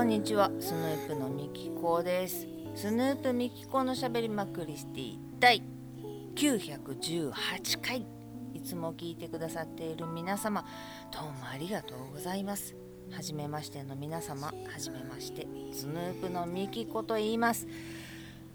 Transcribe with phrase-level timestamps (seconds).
[0.00, 2.46] こんにちはスヌープのみきこです。
[2.74, 5.62] スヌープみきこのしゃべりまクリスティ第
[6.34, 7.32] 918
[7.82, 8.06] 回。
[8.54, 10.64] いつも聞いてくださっている皆様
[11.12, 12.74] どうもありがとうございます。
[13.12, 17.68] はじめましての皆様はじめましてスヌープのみきこと言います。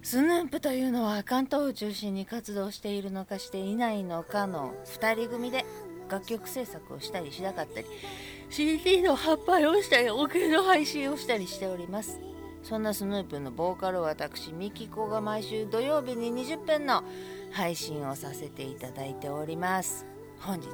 [0.02, 5.64] スヌープというのは関東を中心に活動しているのかしていないのかの2人組で
[6.10, 7.88] 楽曲制作をしたりしなかったり
[8.56, 12.22] CD の発売をしたりオケの配信をしたりしております。
[12.64, 17.04] そんなスヌープのボーカル私ミキコが毎週土曜日に20分の
[17.52, 20.06] 配信をさせていただいております。
[20.40, 20.72] 本日は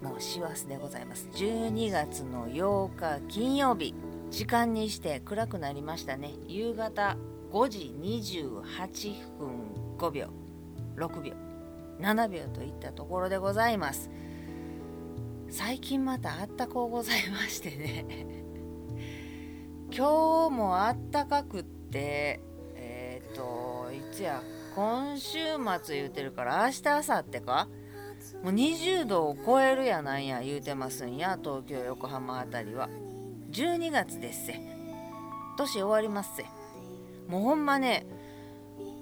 [0.00, 1.28] もう師走でございます。
[1.34, 3.94] 12月の8日金曜日。
[4.30, 6.32] 時間にして暗くなりましたね。
[6.48, 7.18] 夕方
[7.52, 9.50] 5時28分
[9.98, 10.28] 5秒。
[10.96, 11.34] 6秒。
[12.00, 14.08] 7秒といったところでございます。
[15.54, 18.04] 最近またあったこうございましてね。
[19.96, 22.40] 今日もあったかくって
[22.74, 24.42] えっ、ー、といつや
[24.74, 25.38] 今週
[25.84, 27.68] 末言うてるから明日明後日か？
[28.42, 32.88] もう20度を超えるやなんや言うてますんや東京横浜あたりは。
[33.52, 34.60] 12月ですせ。
[35.56, 36.42] 年終わりますせ。
[37.28, 38.08] もうほんまね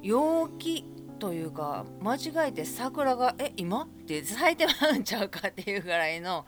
[0.03, 0.85] 陽気
[1.19, 3.89] というか間違えて桜が「え今?」
[4.21, 6.45] って咲いてまうんちゃうかっていうぐらいの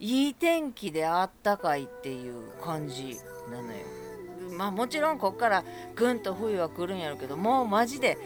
[0.00, 3.16] いい天気であったかいっていう感じ
[3.50, 4.04] なのよ。
[4.56, 5.64] まあもちろんこっから
[5.94, 8.18] ぐんと冬は来るんやろうけどもうマジで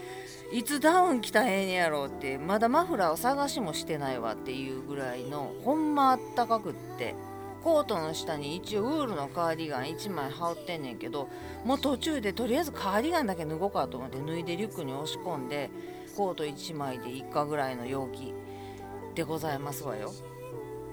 [0.53, 7.15] いつダウン着たらええねやろうってまだマフラーを探しもしてないわっていうぐらいのほんまあったかくって
[7.63, 11.29] コートの下に一応ウールのカーディガン1枚羽織ってんねんけど
[11.65, 15.71] もう途中でとりあえずカーディガンだけ脱ごうかと思って脱いでリュックに押し込んで
[16.17, 18.33] コート1枚で1日ぐらいの陽気
[19.19, 20.13] でございますわよ。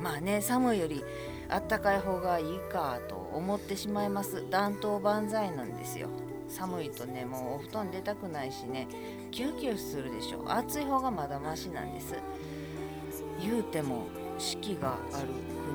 [0.02, 1.03] まあね寒いより
[1.47, 4.44] あったかい方がいいかと思ってしまいます。
[4.50, 6.09] 暖冬万歳なんですよ。
[6.50, 8.88] 寒いとねもうお布団出たくないしね。
[9.30, 10.44] キュンキュンするでしょ。
[10.52, 12.16] 暑い方がまだマシなんです。
[13.40, 14.08] 言うても
[14.40, 15.28] 四季がある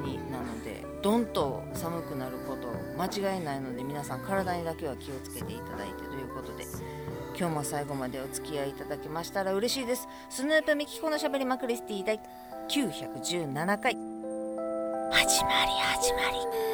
[0.03, 2.69] 国なのでどんと寒くなること
[3.01, 6.65] 間違いないので皆さん体にだけは気をつけていただいてということで。
[7.41, 10.07] 今日も最後までお付き合いいただけましたら嬉しいです。
[10.29, 12.21] スヌープミキコのしゃべりまクリスティ第
[12.69, 13.95] 917回。
[15.11, 16.71] 始まり始まり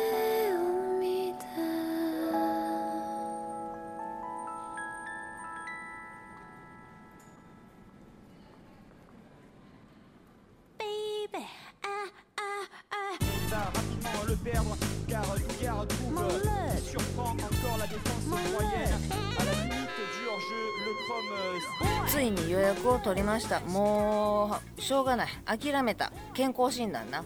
[22.16, 23.60] ついに予約を取りました。
[23.60, 25.28] もうしょうがない。
[25.44, 26.14] 諦めた。
[26.32, 27.22] 健康診断な。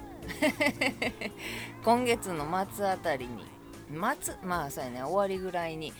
[1.85, 3.45] 今月の末あたりに。
[3.89, 4.35] 末？
[4.43, 5.05] まあそうやね。
[5.05, 5.93] 終わりぐらいに。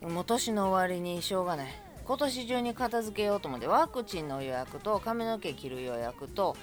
[0.00, 1.72] もう年の終わりにしょうがない。
[2.04, 6.56] 今年中に片付けようと思ってワクチンの予約と髪の毛切る予約と,、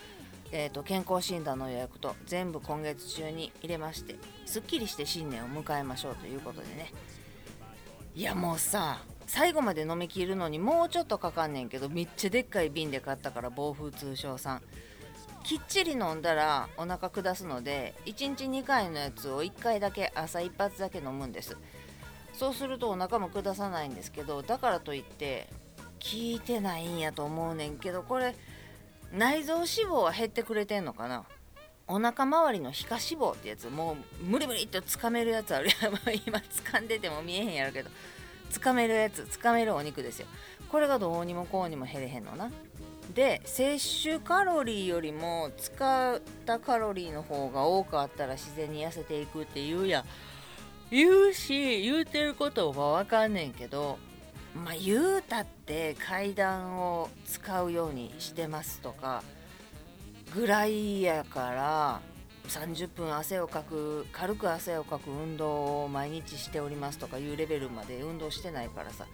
[0.51, 6.91] えーと、健康診断の予約と全部今月中に入れましてすっきりして新年を迎えましょうということでね。
[8.13, 14.61] いやもうさ最後まで飲みきるのにもうちょっとかかんねんけどめっちゃでっかい瓶で買ったから暴風通商さん。
[15.43, 21.55] きっちり飲んだらお腹下すので1日2回のやつを1回だけ朝一発だけ飲むんです。
[22.33, 25.47] そうするとお腹も下さないんですけどだからといって
[26.01, 28.35] 効いてないんやと思うねんけどこれ
[29.13, 31.23] 内臓脂肪は減ってくれてんのかな？
[31.87, 35.73] お腹周りの皮下脂肪ってやつもう無理無理ってつかめるやつあるや
[36.25, 37.91] 今掴んでても見えへんやろけど。
[38.49, 40.27] つかめるやつつかめるお肉ですよ。
[40.69, 42.51] これがどうにもこうにも減れへんのな。
[43.13, 50.05] で摂取カロリーよりも使ったカロリーの方が多かったら自然に痩せていくって言うや
[50.91, 53.97] 言うし言うてることは分かんねんけど
[54.55, 59.23] まあ言うたって階段を使うようにしてますとか
[60.35, 62.01] ぐらいやから
[62.47, 69.05] 30分汗をかく軽く汗をかく運動を毎日しておりますとかいうレベルまで運動してないからさ。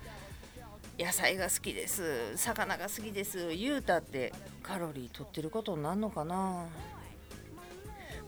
[0.97, 2.37] 野菜が好きです。
[2.37, 3.49] 魚が好きです。
[3.49, 4.33] 言うたって
[4.63, 6.67] カロリー取ってることになんのかな。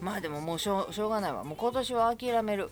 [0.01, 1.45] まあでももうしょうがないわ。
[1.45, 2.69] もう今年は諦める。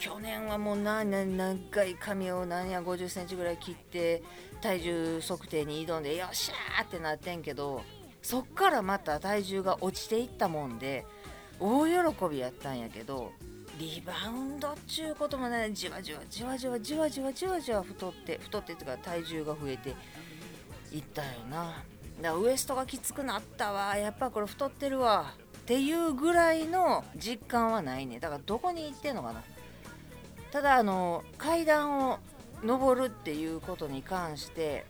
[0.00, 4.22] 去年はもう何年長い髪を何や5 0センチぐらい切って
[4.62, 7.82] 体重測定に挑んでよっしゃーってなってんけど
[8.22, 11.04] そっからまた体重が落ちていったもんで
[11.60, 13.32] 大喜びやったんやけど
[13.78, 19.94] リバウンドっちゅうこともねじわじわじわじわじわじわじわじわ太って太ってっていうか体重が増えて
[20.92, 21.84] いったよな。
[22.20, 23.96] だからウエストがきつくなったわ。
[23.96, 25.34] やっぱこれ太ってるわ。
[25.58, 28.18] っていうぐらいの実感はないね。
[28.18, 29.42] だからどこに行ってんのかな。
[30.50, 32.18] ただあの階段を
[32.64, 34.84] 上るっていうことに関して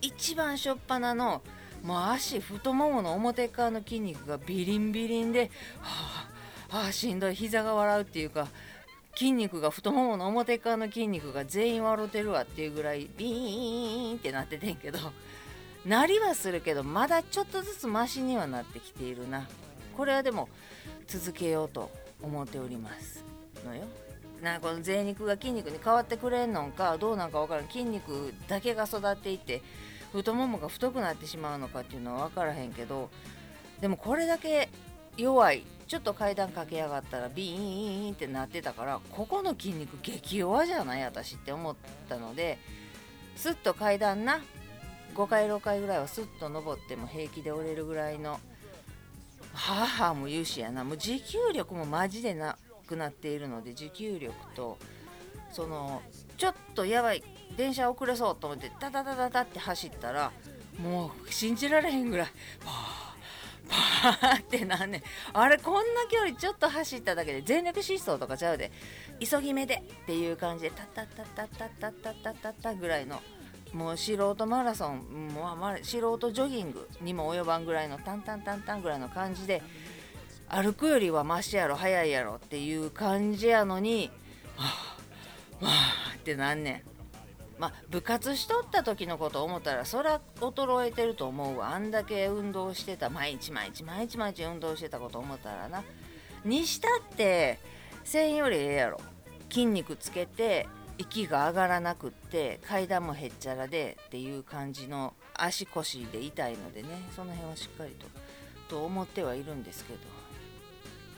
[0.00, 1.42] 一番初っ端の
[1.82, 5.50] もう足太ももの表側の筋肉がビリンビリンで
[5.80, 6.28] は
[6.70, 8.48] あ、はあ、しんどい膝が笑うっていうか
[9.16, 14.98] 筋肉が太ももの表側の筋肉が全員笑うてるわっていうぐらいビーンってなっててんけど
[15.84, 19.48] なりはするけどまだちょっとずつマシにはなってきているな。
[19.96, 20.48] これはでも
[21.06, 21.90] 続けようと
[22.22, 23.24] 思っております
[23.66, 23.82] のよ。
[24.42, 27.66] なこの贅肉が筋肉に変わってくれんのかどうなんか分からん。
[27.66, 29.62] 筋肉だけが育っていって
[30.12, 33.10] 太ももが太くなってしまうのかっていうのは分からへんけど
[33.80, 34.68] でもこれだけ
[35.16, 41.02] 弱いちょっと階段駆け上がったらビーンってなってたからここの筋肉激弱じゃない？
[41.02, 41.76] 私って思っ
[42.08, 42.58] たので
[43.36, 44.40] すっと階段な
[45.14, 48.38] 5回6回ぐらいはスッと登っても平気で折れるぐらいの
[49.52, 50.84] 母も言うしやな。
[50.84, 54.78] もう持久力もマジでなくなっているので持久力と
[55.50, 56.02] その
[56.36, 57.24] ちょっとやばい
[57.56, 60.32] 電車遅れそうと思ってタタタタタって走ったら
[60.82, 62.28] もう信じられへんぐらい
[62.64, 65.02] パーパーってなんね
[65.32, 65.80] あれこんな
[66.10, 68.70] 距離ちょっと走っただけで全力疾走とかちゃうで。
[69.20, 73.20] 急ぎ目でっていう感じでタタタタタタタタタタぐらいの
[73.74, 79.62] もう素人マラソンもう素人ジョギングにも及ばんぐらいのタンタンタンタンぐらいの感じで
[80.48, 84.10] 歩くよりはマシやろ早いやろっていう感じやのに
[84.56, 84.96] は
[85.60, 86.89] あはあってなんねん
[87.60, 91.74] まあ部活しとった時のこと思ったらそら衰えてると思うわ。
[91.74, 93.10] あんだけ運動してた。
[93.10, 95.84] 毎日毎日毎日毎日運動してたこと思ったらな。
[96.42, 97.58] にしたって
[98.06, 98.98] 1000よりええやろ。
[99.50, 100.66] 筋肉つけて
[100.96, 106.88] 息が上がらなくって階段もへっちゃらでっていう感じの足腰で痛いのでね。
[107.14, 108.06] その辺はしっかりと
[108.70, 109.98] と思ってはいるんですけど。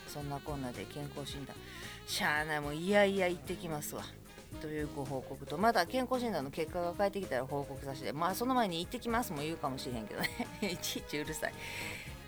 [0.08, 1.54] そんなこんなで健康診断。
[2.06, 2.60] しゃあない。
[2.60, 4.02] もういやいや行ってきますわ。
[4.60, 10.28] というご報告とまだ健康診断の結果が返ってきたら報告させてまあその前に行ってきますも言うかもしれへんけどね。
[10.62, 11.54] いちいちうるさい。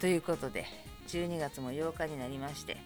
[0.00, 0.66] ということで
[1.08, 2.76] 12月も8日になりまして。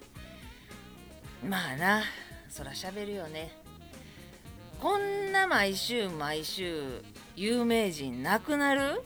[1.47, 2.03] まあな
[2.51, 3.53] そら喋るよね。
[4.81, 7.03] こんな毎週毎週
[7.35, 9.03] 有名人亡くなる？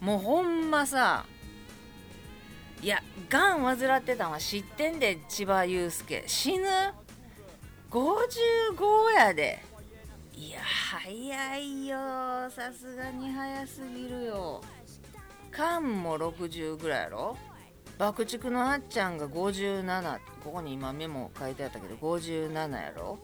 [0.00, 1.26] もうほんまさ。
[2.82, 6.24] いやがん患ってたんは知ってんで千葉雄介。
[6.26, 6.66] 死ぬ？
[7.90, 9.58] 55やで。
[10.32, 11.98] いや早いよ。
[12.50, 14.60] さすがに早すぎるよ。
[15.52, 17.36] 菅も60ぐらいやろ？
[17.98, 23.18] 爆竹のあっちゃんが57ここに今メモ書いてあったけど57やろ？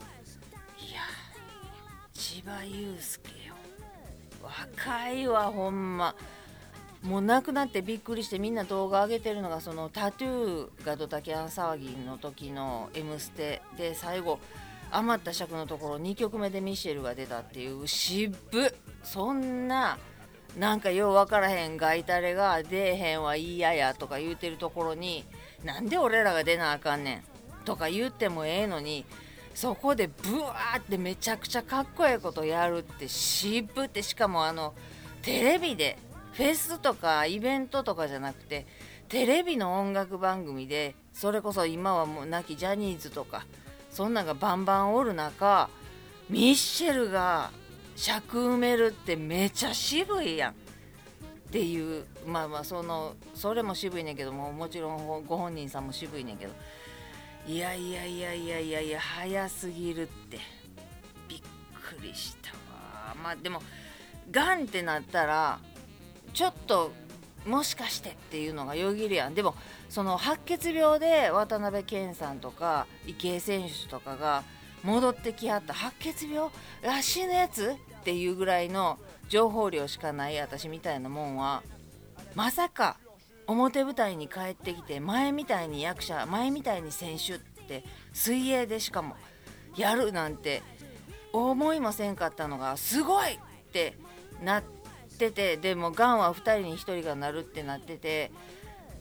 [0.78, 1.00] いや
[2.12, 3.54] 千葉雄介よ。
[4.42, 6.16] 若いわほんま。
[7.02, 14.40] もう亡くなってびっくりしてみんな動画上げてるのがそのタトゥーがドタキャン騒ぎの時の「M ステ」で最後
[14.90, 18.36] 余った尺のところ2曲目でミシェルが出たっていう渋
[19.02, 19.98] そんな
[20.56, 25.24] なんかよう分からへんガイタレが出えへんは嫌やとか言うてるところに
[25.64, 27.22] なんで俺らが出なあかんねん
[27.64, 29.04] とか言ってもええのに
[29.54, 34.74] そこでブワーってめちゃくちゃかっこええことやるって渋ってしかもあの
[35.22, 35.98] テレビで
[36.32, 38.66] フェスとかイベントとかじゃなくて
[39.08, 43.46] テレビの音楽番組でそれこそ今はもう亡きジャニーズとか
[43.96, 45.70] そんなんがバンバンおる中
[46.28, 47.50] ミッシェルが
[47.96, 50.52] 尺埋めるってめちゃ渋いやん。
[50.52, 50.54] っ
[51.50, 56.52] ていうまあまあそのそれも渋いねんけどももちろんご本人さんも渋いねんけど。
[57.46, 60.40] いやいやいやいやいやいや早すぎるって。
[61.26, 63.16] びっくりしたわ。
[63.22, 63.62] まあでも
[64.30, 65.58] がんってなったら
[66.34, 66.92] ちょっと
[67.46, 69.34] もしかしてっていうのがよぎるやん。
[69.34, 69.54] でも
[69.88, 74.42] その白血病で渡辺謙さんとか池江選手とかが
[74.82, 76.50] 戻ってきはった白血病
[76.86, 78.98] あ死ぬやつっていうぐらいの
[79.28, 81.62] 情報量しかない私みたいなもんは
[82.34, 82.96] まさか
[83.46, 89.16] 表舞台に帰ってきて前みたいに役者前みたいに選手って水泳でしかも
[89.76, 90.62] やるなんて
[91.32, 93.38] 思いもせんかったのがすごいっ
[93.72, 93.96] て
[94.42, 94.75] なって
[95.16, 98.30] っててでもがんは2人に1人がなるってなってて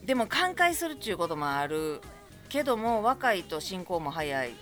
[0.05, 1.99] でも寛解するっていうこともある
[2.47, 4.53] けども若いと進行も早い。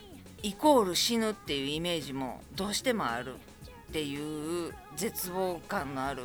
[0.41, 3.37] イコール死ぬっていうイメージもどうしてもあるっ
[3.93, 6.23] ていう絶望感のある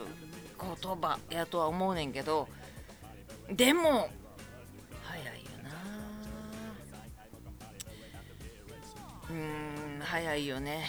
[0.60, 2.48] 言葉やとは思うねんけど
[3.48, 4.08] でも
[5.04, 5.70] 早いよな。
[9.30, 10.84] うん早いよね。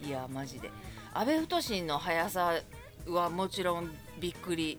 [0.00, 0.70] いやマジで。
[1.12, 2.52] 阿部太の速さ
[3.12, 4.78] はもちろんびっくり。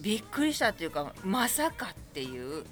[0.00, 2.64] びっくりしたっていうかまさかっていう。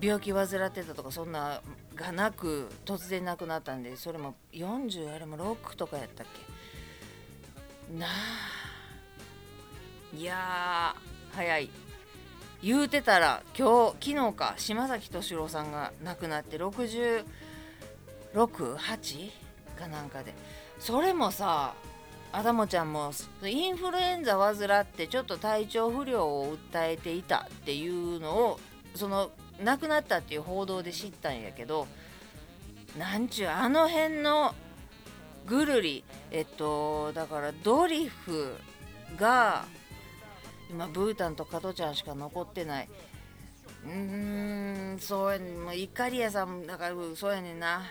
[0.00, 1.60] 病気患ってたとかそんな
[1.94, 6.26] がなく突然亡くなったんでそれも40あれも6とかやったっ
[7.88, 7.98] け。
[7.98, 8.10] なあ。
[10.16, 10.94] いや
[11.32, 11.70] 早い。
[12.62, 17.24] 言うてたら今日昨日か島崎敏郎さんが亡くなって668
[19.78, 20.34] かなんかで。
[20.78, 21.74] それもさ
[22.32, 23.12] アダモちゃんも
[23.44, 28.60] インフルエンザ患ってちょっと体調不良を訴えていたっていうのを
[28.94, 29.30] その
[29.62, 31.86] 亡くなったっていう報道で知ったんやけど
[32.98, 34.54] なんちゅうあの辺の
[35.46, 38.54] ぐるりえっとだからドリフ
[39.18, 39.66] が
[40.70, 42.88] 今ブータンと加トちゃんしか残ってない。
[43.84, 47.82] うんそうやねんイカリアさんだからそうやねんな。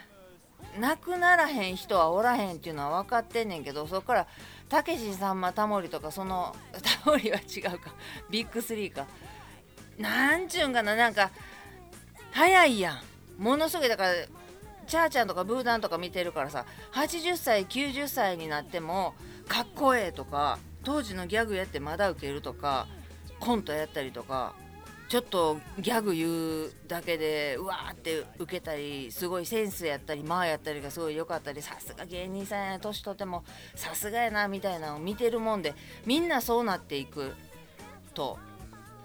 [0.79, 4.27] 亡くならへん人はおらへんっていうのは分かってんねんけどそこから
[4.69, 6.55] たけしさんまタモリとかその
[7.03, 7.93] タモリは違うか。
[8.29, 9.05] ビッグスリーか。
[9.97, 11.31] なんちゅうんかななんか
[12.31, 13.43] 早いやん。
[13.43, 14.13] ものすごいだから
[14.87, 19.13] チャーちゃんとかブータンとか見てるからさ80歳90歳になっても
[19.47, 22.87] かっこええとか当時のギャグやってまだウケるとか
[23.39, 24.53] コントやったりとか
[25.11, 33.43] ちょっとギャグ言うだけでうわーって受けたりすごいセンスやったりまあやったりがすごい良かったりさすが芸人さんや年とっても
[33.75, 35.73] さすがやなみたいなのを見てるもんで
[36.05, 37.33] みんなそうなっていく。
[38.13, 38.39] と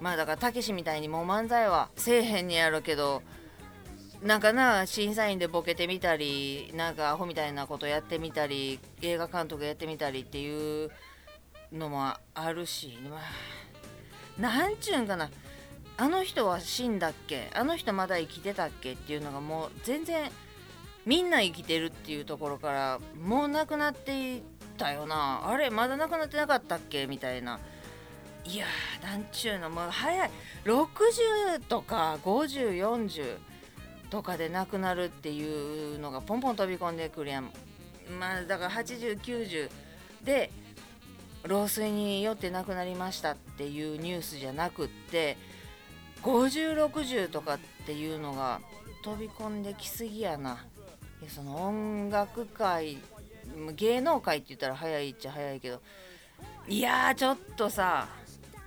[0.00, 3.24] まあだからたけしみたいにもう漫才はせえへんにやろうけど
[4.22, 10.92] なんかな審査員でボケてみたりなんかアホみたいなことやってみたり映画監督やってみたりっていう
[11.72, 15.30] のもあるし、まあ、なんちゅうんかな。
[15.98, 17.50] あの人は死んだっけ？
[17.54, 20.30] あの人まだ生きてたっけっていうのがもう全然
[21.06, 24.42] みんな生きてるっていうところからもう亡くなっていっ
[24.76, 25.42] たよな。
[25.48, 27.06] あれまだ亡くなってなかったっけ？
[27.06, 27.58] みたいな。
[28.44, 29.70] いやーなんちゅうの。
[29.70, 30.30] もう早い。
[30.64, 33.38] 60とか5040
[34.10, 37.50] とかで亡くなるっていうのがポンポン飛び込んでくるやん。
[38.20, 39.70] まあだから8090
[40.24, 40.50] で
[41.44, 45.36] 老衰によって亡くなりましたっていうニュースじゃなくって
[46.22, 48.60] 5060とかっていうのが
[49.02, 50.64] 飛び込んできすぎやな。
[51.28, 52.98] その音楽界
[53.74, 55.80] 芸能界って言ったら早いっちゃ早いけど。
[56.68, 58.08] いやちょっとさ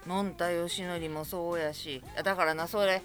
[0.06, 2.02] もんたよしのりもそうやし。
[2.24, 3.02] だからなそれ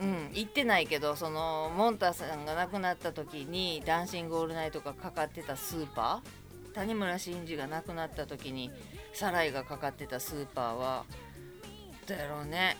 [0.00, 6.40] うん言ってないけどそのモンタさんが亡くなった時に「ダンシング・オールナイト」がかかってたスーパー。
[6.72, 8.70] 谷村新司が亡くなった時に
[9.12, 11.04] サライがかかってたスーパーは
[12.06, 12.76] どうやろうね。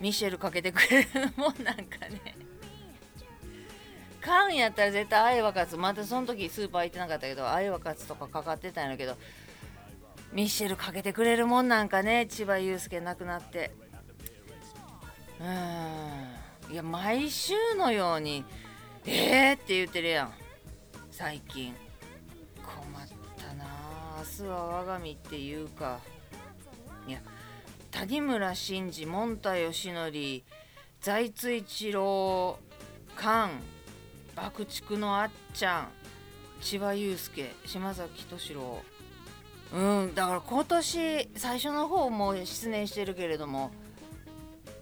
[0.00, 2.34] ミシェルかけてくれるもんなんかね。
[4.20, 5.76] 買うんやったら絶対愛は勝つ。
[5.76, 9.16] またその時スーパー行ってなかったけど愛は勝つとかかかってたんやけど
[10.32, 13.70] ミシェルかけてくれるもんなんかね千葉雄介亡くなって。
[15.40, 15.44] う
[16.70, 16.72] ん。
[16.72, 18.44] いや毎週のように
[19.06, 20.32] 「えー!」って言ってるやん。
[21.10, 21.74] 最近。
[22.62, 23.64] 困ったな
[24.18, 26.00] 明日は我が身っていうか。
[27.98, 30.44] 谷村新司もんたよしのり
[31.00, 32.56] 財津一郎
[33.16, 33.48] 菅
[34.36, 35.88] 爆竹のあっちゃん
[36.60, 38.82] 千葉雄介島崎敏郎。
[39.74, 43.72] うんだから今年最初の方も失念してるけれども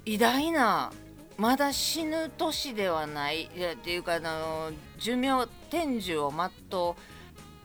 [0.04, 0.92] 偉大な
[1.38, 6.94] まだ死ぬ年ではないいやっていうかあの寿命天寿を全う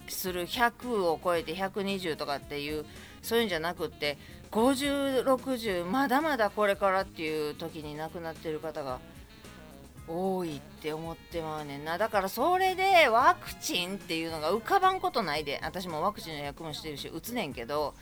[0.09, 2.85] する100を超えて120とかっていう
[3.21, 4.17] そういうんじゃなくって
[4.51, 8.99] 5060まだまだこれからっていう時に亡くなってる方が
[10.07, 11.97] 多いって思ってまうねんな。
[11.97, 15.59] だからそれでワクチンっていうのが浮かばんことないで。
[15.63, 17.93] 私もワクチンの役もしてるし打つねんけど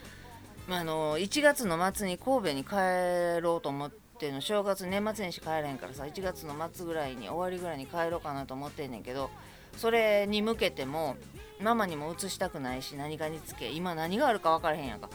[0.70, 4.42] あの1月の末に神戸に帰ろうと思っての。
[4.42, 9.30] 正月年末年始帰れへんからさ1月の末ぐらいに終わりぐらいに帰ろうかなと思ってんねんけど
[9.78, 11.16] それに向けても
[11.62, 15.10] ママにも移したくないし何かにつけ今何があるか分からへんやんか。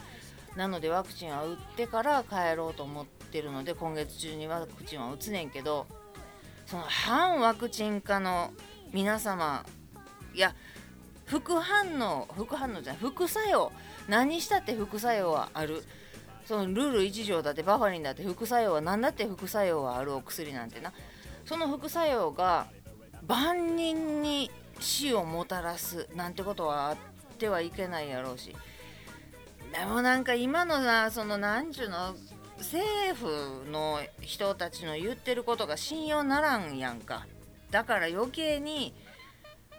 [0.56, 5.87] なのでワクチンは打ってから帰ろうと思ってるので今月中にワクチンは打つねんけど
[6.66, 8.52] その反ワクチン化の
[8.92, 9.64] 皆様
[10.32, 10.54] いや
[11.26, 13.73] 副反応副反応じゃない副作用
[14.08, 15.82] 何したって副作用はある。
[16.46, 20.92] そのルール1条だってバファリンだって副作用は何だって副作用はあるお薬なんてな。
[21.46, 22.66] その副作用が
[23.26, 26.96] 万人に死をもたらすなんてことはあっ
[27.38, 28.54] てはいけないやろうし
[29.74, 32.14] でもなんか今のなその何ちゅうの
[32.58, 37.26] 政府の人たちの言ってることが信用ならんやんか。
[37.72, 38.94] だから余計に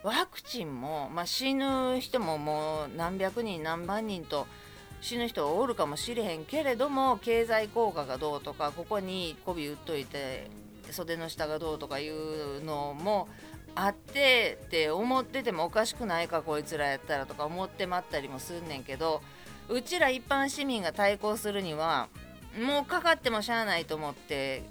[0.04, 4.48] ワクチンも、まあ、死ぬ人ももう何百人何万人と
[5.00, 10.52] 死ぬ人おるかもしれへんけれども経済効果がどうとかここに媚び打っといて
[10.92, 13.30] 袖の下がどうとかいうのも
[13.76, 19.22] あってって思っててもおかしくないかこいつらやったらとか思ってまったりもすんねんけど
[19.70, 22.08] うちら一般市民が対抗するには
[22.60, 24.64] もうかかってもしゃあないと思って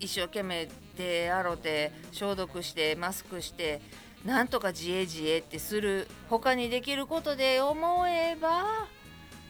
[0.00, 3.80] 一生懸命手洗って消毒してマスクして
[4.24, 8.86] なんとか自衛自衛ってする他にできることで思えば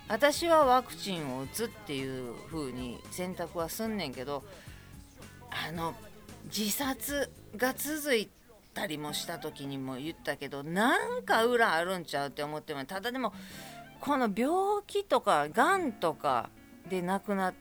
[0.08, 4.42] 私はワクチンを打つっていう風に選択はすんねんけど
[5.50, 5.94] あの
[6.44, 8.28] 自殺が続い
[8.75, 13.32] たりもした時にも言ったけどなんか裏あるんちゃうって思ってもただでも
[14.02, 14.52] この病
[14.85, 16.50] 気とかがんとか
[16.90, 17.54] で亡くなっ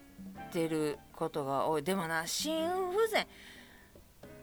[0.51, 1.83] てることが多い。
[1.83, 3.27] でもな心不全。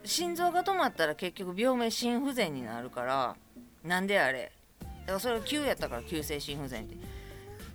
[0.05, 3.35] 心臓が止まったら結局病名心不全になるから
[3.83, 4.53] なんであれ？
[4.81, 6.95] だからそれ急やったから急性心不全って。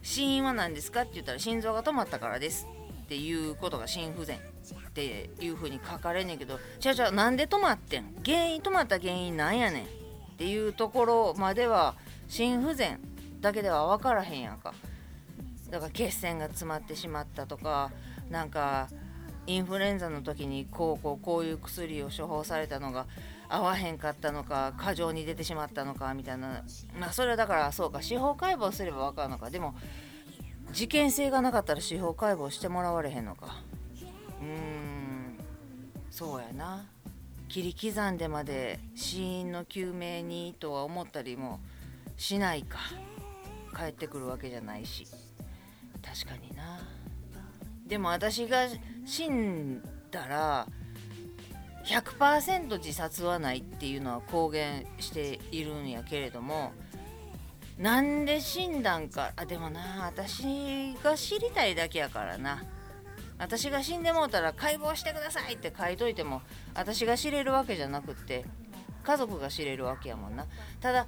[0.03, 2.67] 死因は何ですかって言ったら心臓が止まったからです
[3.05, 4.41] っていうことが心不全っ
[4.95, 8.15] ていう風に書かれんねんけどじゃあじゃなんで止まってん？
[8.25, 9.87] 原因止まった原因なんやねんっ
[10.39, 11.95] ていうところまでは
[12.27, 12.99] 心不全
[13.45, 14.73] だけでは分からへんやんか。
[15.71, 17.91] だから血栓が詰まってしまったとか
[18.31, 18.89] なんか
[19.47, 23.07] インフルエンザの時にこうこうこういう薬を処方されたのが
[23.49, 26.65] 合わへんかったのか過剰に出てしまったのかみたいな。
[26.99, 29.51] まあそれはだからそうか司法解剖すれば分かるのか。
[29.51, 29.75] でも
[30.73, 33.61] 事件性がなかったら司法解剖してもらわれへんのか。
[34.41, 35.39] うーん。
[36.11, 36.87] そうやな。
[37.49, 41.61] 切り刻んでまで死因の究明にとは思ったりも
[42.17, 42.79] しないか。
[43.75, 45.07] 帰ってくるわけじゃないし。
[46.03, 46.81] 確かにな。
[47.87, 48.67] でも私が
[49.05, 50.67] 死んだら
[51.85, 56.73] 100%自殺はないっていうのは公言しているんやけれども
[57.79, 62.63] なんで死んだんかあでもな私が知りたいだけやからな。
[63.37, 66.41] 私が死んでもうたら解剖してくださいって書いといても
[66.73, 68.45] 私が知れるわけじゃなくって
[69.03, 70.47] 家族が知れるわけやもんな。
[70.81, 71.07] ただ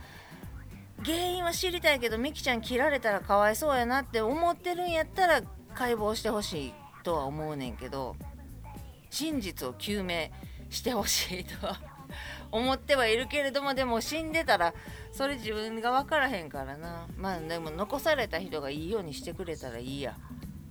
[1.05, 5.43] 原因は知りたいけどみきちゃん切られたらかわいそうやなって思ってるんやったら
[5.75, 8.17] 解剖してほしいとは思うねんけど
[9.11, 10.31] 真実を究明
[10.71, 11.79] してほしいとは
[12.51, 14.75] 思ってはいるけれどもでも死んでたら
[15.13, 17.07] それ自分が分からへんからな。
[17.17, 20.17] まあでも残された人がいいようにしてくれたらいいや。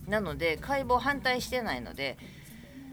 [0.08, 2.18] なので解剖反対してないので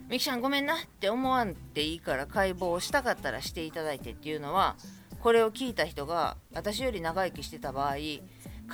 [0.08, 4.76] みきちゃんごめんなって思わんでいいから解剖をしたかったらしていただいてっていうのは
[5.22, 8.22] これを聞いた人が私より長生きしてた場合家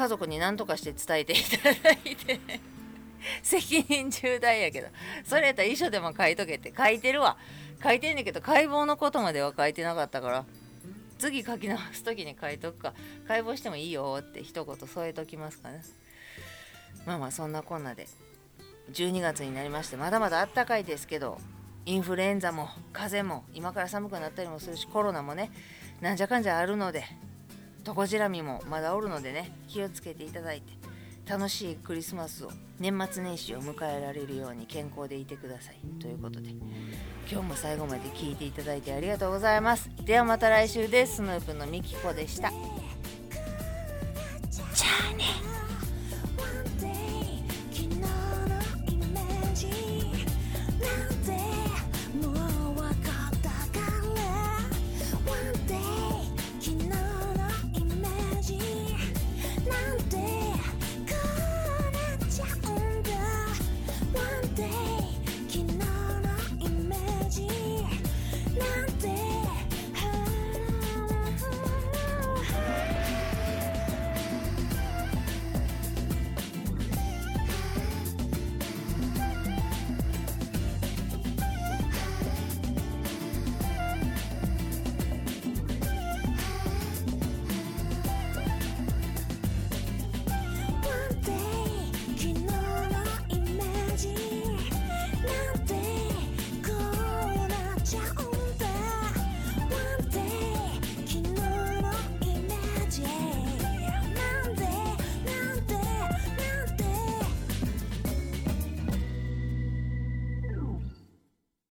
[0.08, 2.40] 族に何とかして伝えていただいて
[3.42, 4.88] 責任重大やけど
[5.24, 7.36] それやったら遺書でも書いとけって書いてるわ。
[7.82, 10.44] 書いてんねんけど解剖のことまでは書いてなかったから
[11.18, 12.94] 次書き直す時に書いとくか
[13.28, 15.82] 解剖してもいいよって一言添えときますかね。
[17.06, 18.08] まあまあそんなこんなで
[18.92, 21.38] 12月になりましてまだまだあったかいですけど
[21.84, 25.50] インフルエンザも風邪も今から寒くなったりもするしコロナもね
[26.00, 27.04] なんじゃかんじゃあるので。
[27.84, 29.50] トコジラミもまだおるのでね。
[29.66, 30.72] 気をつけていただいて。
[31.28, 35.78] 楽しいクリスマスを年末年始を迎えられるように健康でいてください。
[36.00, 36.48] ということで
[37.30, 39.90] 今日も最後まで聞いていただいてありがとうございます。
[40.04, 41.16] ではまた来週です。
[41.16, 42.50] スヌープのみきこでした。